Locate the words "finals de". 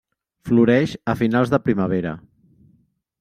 1.19-1.59